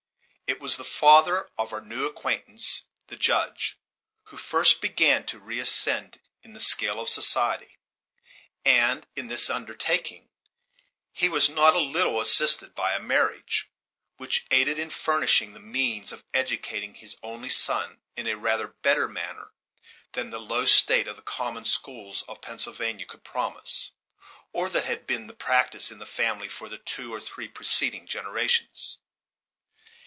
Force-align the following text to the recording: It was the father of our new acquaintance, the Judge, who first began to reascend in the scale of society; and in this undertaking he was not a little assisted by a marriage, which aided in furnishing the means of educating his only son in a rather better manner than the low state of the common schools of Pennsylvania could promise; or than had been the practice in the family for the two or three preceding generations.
It 0.51 0.59
was 0.59 0.75
the 0.75 0.83
father 0.83 1.49
of 1.57 1.71
our 1.71 1.79
new 1.79 2.05
acquaintance, 2.05 2.81
the 3.07 3.15
Judge, 3.15 3.77
who 4.23 4.35
first 4.35 4.81
began 4.81 5.25
to 5.27 5.39
reascend 5.39 6.19
in 6.43 6.51
the 6.51 6.59
scale 6.59 6.99
of 6.99 7.07
society; 7.07 7.77
and 8.65 9.07
in 9.15 9.27
this 9.27 9.49
undertaking 9.49 10.29
he 11.13 11.29
was 11.29 11.47
not 11.47 11.73
a 11.73 11.79
little 11.79 12.19
assisted 12.19 12.75
by 12.75 12.93
a 12.93 12.99
marriage, 12.99 13.69
which 14.17 14.43
aided 14.51 14.77
in 14.77 14.89
furnishing 14.89 15.53
the 15.53 15.61
means 15.61 16.11
of 16.11 16.25
educating 16.33 16.95
his 16.95 17.15
only 17.23 17.49
son 17.49 18.01
in 18.17 18.27
a 18.27 18.35
rather 18.35 18.67
better 18.67 19.07
manner 19.07 19.53
than 20.11 20.31
the 20.31 20.39
low 20.39 20.65
state 20.65 21.07
of 21.07 21.15
the 21.15 21.21
common 21.21 21.63
schools 21.63 22.25
of 22.27 22.41
Pennsylvania 22.41 23.05
could 23.05 23.23
promise; 23.23 23.91
or 24.51 24.67
than 24.67 24.83
had 24.83 25.07
been 25.07 25.27
the 25.27 25.33
practice 25.33 25.91
in 25.93 25.99
the 25.99 26.05
family 26.05 26.49
for 26.49 26.67
the 26.67 26.77
two 26.79 27.13
or 27.13 27.21
three 27.21 27.47
preceding 27.47 28.05
generations. 28.05 28.97